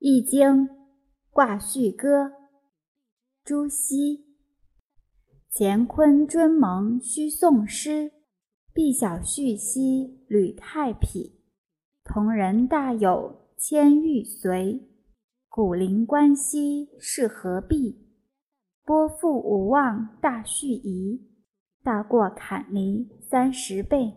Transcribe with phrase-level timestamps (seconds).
[0.00, 0.68] 易经
[1.28, 2.30] 卦序歌，
[3.42, 4.24] 朱熹。
[5.52, 8.12] 乾坤尊蒙须诵诗，
[8.72, 11.00] 必小序兮履太否。
[12.04, 14.88] 同人大有千玉随，
[15.48, 18.06] 古灵观兮是何必？
[18.84, 21.28] 波复无望大序疑，
[21.82, 24.14] 大过坎离三十倍。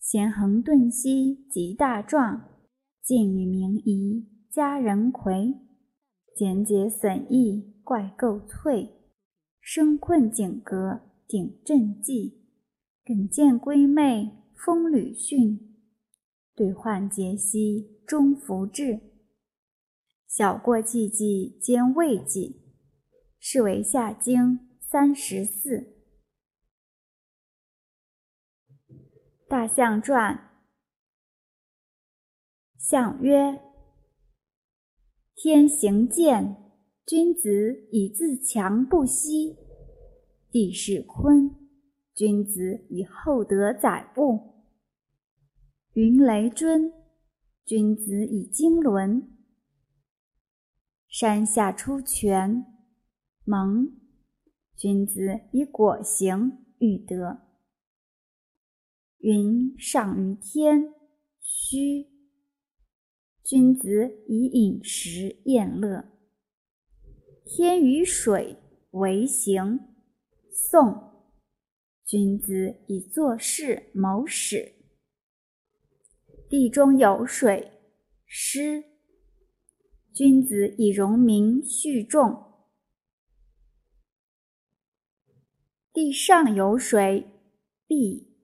[0.00, 2.48] 咸恒顿兮极大壮，
[3.04, 4.26] 尽与明夷。
[4.56, 5.60] 佳人魁，
[6.34, 9.02] 简洁损益怪够翠，
[9.60, 12.42] 生困景阁顶阵迹，
[13.04, 15.76] 耿见闺妹风履训，
[16.54, 18.98] 对患节兮终福至，
[20.26, 22.62] 小过寂寂兼未几，
[23.38, 25.92] 是为下经三十四。
[29.46, 30.50] 大象传，
[32.78, 33.60] 象曰。
[35.48, 36.56] 天行健，
[37.06, 39.54] 君子以自强不息；
[40.50, 41.54] 地势坤，
[42.12, 44.64] 君子以厚德载物；
[45.92, 46.90] 云雷谆，
[47.64, 49.22] 君子以经纶；
[51.06, 52.66] 山下出泉，
[53.44, 53.92] 蒙，
[54.74, 57.38] 君子以果行育德；
[59.18, 60.92] 云上于天，
[61.40, 62.15] 虚。
[63.46, 66.08] 君子以饮食宴乐，
[67.44, 68.56] 天与水
[68.90, 69.78] 为行；
[70.50, 71.28] 宋，
[72.04, 74.74] 君子以做事谋始。
[76.48, 77.70] 地中有水，
[78.24, 78.82] 湿；
[80.12, 82.66] 君子以容民蓄众。
[85.92, 87.30] 地上有水，
[87.86, 88.34] 必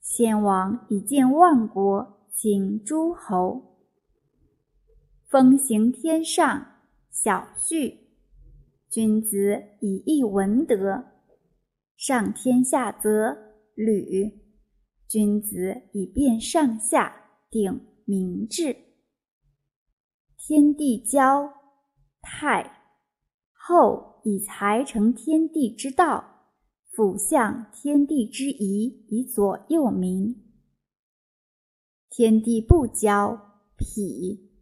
[0.00, 3.73] 先王以建万国，请诸侯。
[5.34, 6.64] 风行天上，
[7.10, 8.06] 小序。
[8.88, 11.06] 君子以义文德，
[11.96, 13.36] 上天下则
[13.74, 14.40] 履。
[15.08, 18.76] 君子以辨上下，定民志。
[20.38, 21.52] 天地交，
[22.22, 22.94] 泰。
[23.54, 26.52] 后以才成天地之道，
[26.92, 30.40] 辅相天地之宜，以左右民。
[32.08, 33.36] 天地不交，
[33.76, 34.53] 否。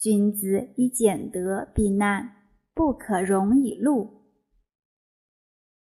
[0.00, 4.22] 君子以俭德避难，不可容以禄。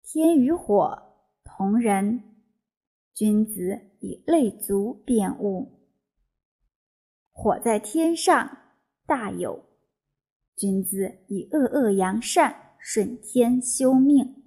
[0.02, 1.02] 天与火
[1.44, 2.22] 同人，
[3.12, 5.90] 君子以类足辨物。
[7.32, 8.56] 火在天上，
[9.04, 9.66] 大有；
[10.56, 14.42] 君子以恶恶扬善，顺天修命。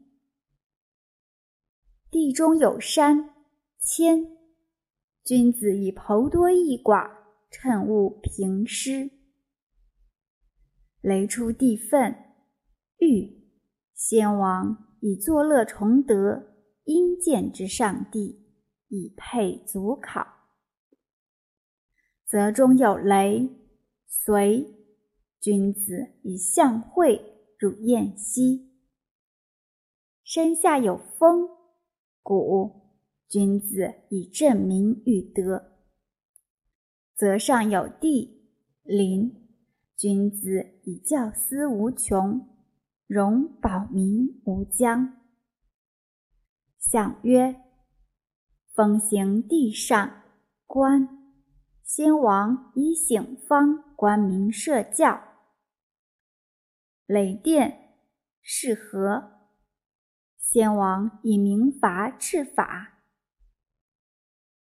[2.09, 3.35] 地中有山，
[3.77, 4.25] 谦；
[5.23, 7.11] 君子以剖多益寡，
[7.51, 9.20] 趁物平施。
[11.01, 12.15] 雷出地愤，
[12.99, 13.49] 欲
[13.95, 16.53] 先王以作乐崇德，
[16.83, 18.45] 因见之上帝，
[18.87, 20.27] 以配祖考。
[22.27, 23.49] 则中有雷，
[24.05, 24.75] 随
[25.39, 27.19] 君子以相会
[27.57, 28.71] 入宴兮。
[30.23, 31.49] 山下有风，
[32.21, 32.79] 谷
[33.27, 35.79] 君子以正民育德。
[37.15, 38.47] 则上有地，
[38.83, 39.40] 林。
[40.01, 42.49] 君子以教思无穷，
[43.05, 45.21] 容保民无疆。
[46.79, 47.61] 象曰：
[48.73, 50.23] 风行地上，
[50.65, 51.07] 观
[51.83, 55.21] 先王以醒方，官民社教。
[57.05, 57.93] 雷电
[58.41, 59.51] 是何？
[60.39, 63.03] 先王以明罚治法。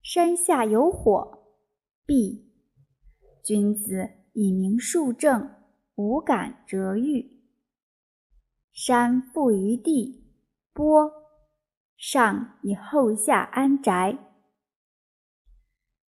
[0.03, 1.55] 山下有火，
[2.05, 2.53] 必
[3.45, 4.20] 君子。
[4.33, 5.51] 以明数正，
[5.95, 7.41] 无感折欲。
[8.73, 10.25] 山覆于地，
[10.73, 11.13] 波
[11.97, 14.19] 上以后下安宅。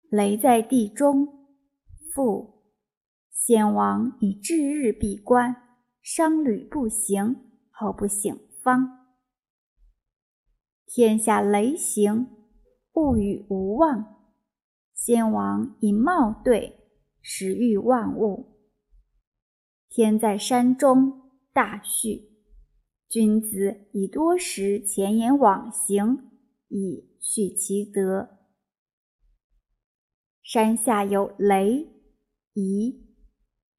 [0.09, 1.47] 雷在地中，
[2.13, 2.63] 复
[3.31, 5.55] 先王以至日闭关，
[6.01, 7.35] 商旅不行，
[7.69, 8.99] 后不省方。
[10.85, 12.27] 天下雷行，
[12.93, 14.17] 物与无望。
[14.93, 16.80] 先王以貌对。
[17.21, 18.57] 时欲万物，
[19.89, 22.29] 天在山中，大序。
[23.07, 26.31] 君子以多食前言往行，
[26.69, 28.37] 以续其德。
[30.41, 31.87] 山下有雷，
[32.53, 33.07] 宜。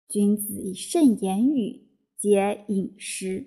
[0.09, 3.47] 君子以慎言语，节饮食，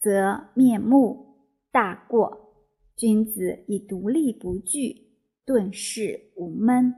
[0.00, 2.54] 则面目大过。
[2.96, 5.12] 君子以独立不惧，
[5.44, 6.94] 顿事无闷。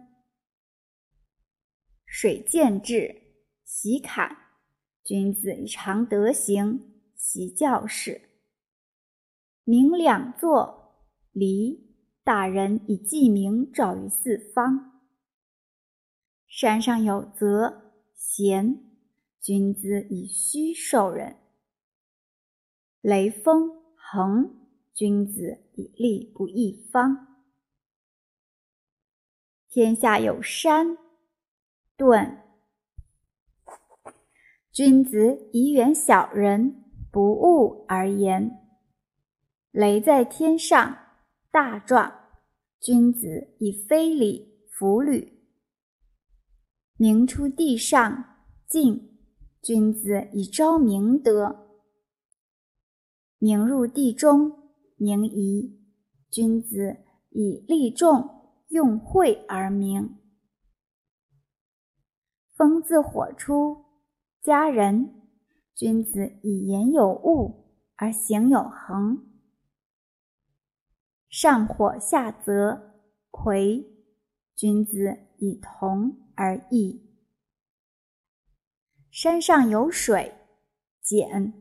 [2.16, 3.22] 水见至，
[3.64, 3.94] 喜。
[3.94, 4.36] 习侃，
[5.02, 8.30] 君子以常德行，习教事。
[9.64, 15.02] 名两座，离大人以记名照于四方。
[16.46, 18.78] 山上有泽，贤，
[19.40, 21.36] 君子以虚受人。
[23.00, 27.42] 雷锋恒，君子以立不一方。
[29.68, 30.96] 天下有山，
[31.96, 32.42] 盾，
[34.72, 36.82] 君子以远小人，
[37.12, 38.58] 不恶而言。
[39.70, 40.96] 雷在天上，
[41.52, 42.12] 大壮，
[42.80, 45.44] 君子以非礼弗履。
[46.96, 48.24] 明出地上，
[48.66, 49.16] 静，
[49.62, 51.78] 君子以昭明德。
[53.38, 55.80] 明入地中，明夷，
[56.28, 56.96] 君子
[57.30, 60.18] 以利众用惠而明。
[62.56, 63.84] 风自火出，
[64.40, 65.28] 家人，
[65.74, 69.26] 君子以言有物而行有恒。
[71.28, 72.94] 上火下泽，
[73.32, 73.84] 葵，
[74.54, 77.02] 君子以同而异。
[79.10, 80.32] 山上有水，
[81.02, 81.60] 简。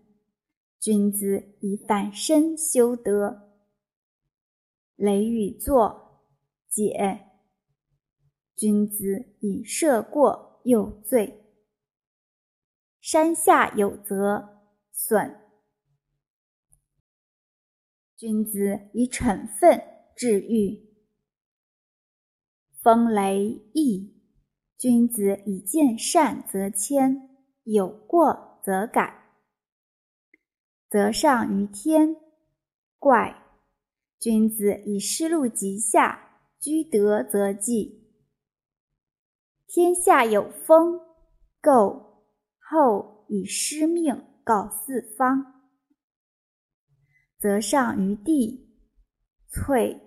[0.79, 3.53] 君子以反身修德，
[4.95, 6.21] 雷雨作，
[6.69, 7.31] 解。
[8.55, 11.41] 君子以涉过又罪。
[12.99, 15.39] 山下有泽，损。
[18.15, 19.83] 君子以惩愤
[20.15, 20.95] 治欲，
[22.81, 24.13] 风雷易。
[24.77, 27.29] 君子以见善则迁，
[27.63, 29.37] 有过则改。
[30.89, 32.15] 则上于天，
[32.99, 33.43] 怪。
[34.19, 38.02] 君子以失路及下，居德则继。
[39.73, 40.99] 天下有风，
[41.59, 42.21] 垢。
[42.59, 45.63] 后以失命告四方。
[47.39, 48.77] 则上于地，
[49.49, 49.99] 萃。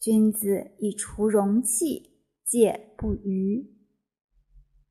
[0.00, 3.76] 君子以除容器，戒不逾。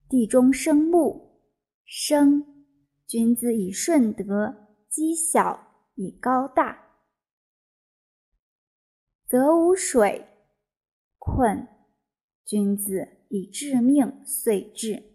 [0.08, 1.42] 地中生木，
[1.84, 2.68] 生。
[3.08, 4.78] 君子以顺德。
[4.92, 7.00] 积小以高大，
[9.28, 10.28] 则无水
[11.18, 11.66] 困；
[12.46, 15.12] 君子以致命遂至。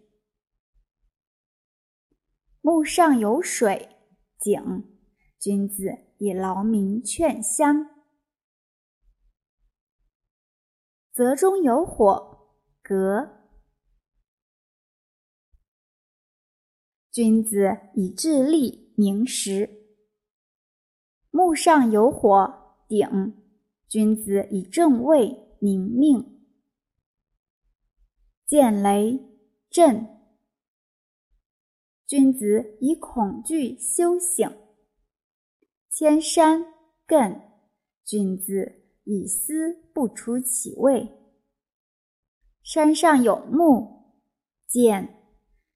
[2.59, 3.95] 木上有水
[4.37, 4.83] 井，
[5.39, 7.89] 君子以劳民劝乡。
[11.13, 13.37] 泽中有火革，
[17.09, 18.93] 君子以智力。
[18.97, 19.85] 明时，
[21.29, 23.07] 木上有火鼎，
[23.87, 26.38] 君子以正位宁命。
[28.49, 29.19] 见雷
[29.69, 30.07] 震，
[32.07, 34.49] 君子以恐惧修醒。
[35.87, 36.65] 千山
[37.07, 37.41] 艮，
[38.03, 41.11] 君子以思不出其位。
[42.63, 44.15] 山上有木
[44.65, 45.15] 见。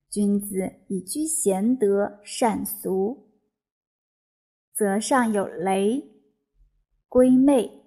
[0.10, 3.30] 君子以居贤德善俗，
[4.74, 6.04] 则上有雷，
[7.08, 7.84] 归妹。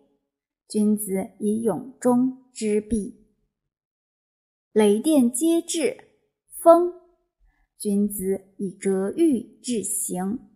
[0.69, 3.26] 君子以永中之弊，
[4.77, 5.97] 雷电皆至，
[6.51, 6.93] 风。
[7.79, 10.51] 君子以折欲致行。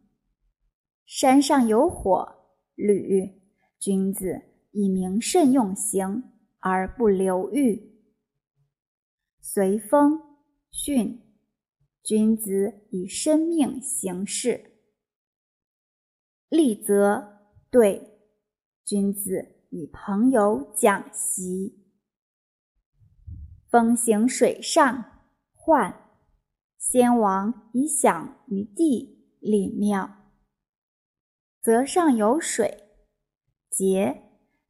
[1.07, 2.31] 山上有火，
[2.75, 3.41] 履。
[3.79, 4.43] 君子
[4.73, 7.99] 以明慎用行而不流欲，
[9.41, 10.21] 随风
[10.71, 11.21] 巽。
[12.03, 14.83] 君子以生命行事，
[16.51, 17.41] 立则
[17.71, 18.03] 对；
[18.85, 21.80] 君子以朋友讲习，
[23.71, 25.05] 风行水上，
[25.55, 25.95] 涣。
[26.77, 30.11] 先王以享于地，立庙，
[31.63, 32.89] 泽上有水，
[33.71, 34.23] 节。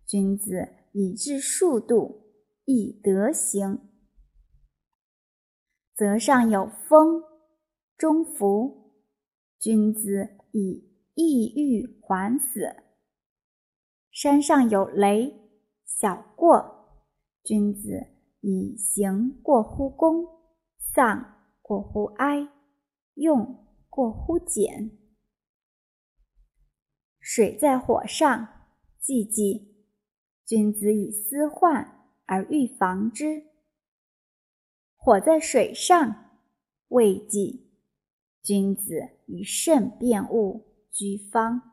[0.04, 3.88] 君子以至数度，以德行。
[5.94, 7.22] 泽上有风，
[7.96, 8.92] 中孚。
[9.58, 12.74] 君子以抑郁还死。
[14.10, 15.48] 山上有雷，
[15.86, 17.06] 小过。
[17.44, 18.08] 君子
[18.40, 20.26] 以行过乎恭，
[20.78, 22.48] 丧过乎哀，
[23.14, 24.98] 用过乎俭。
[27.18, 28.48] 水在火上，
[29.00, 29.68] 寂寂。
[30.44, 33.46] 君子以思患而预防之。
[34.96, 36.38] 火在水上，
[36.88, 37.70] 未济。
[38.42, 41.69] 君子以慎辨物，居方。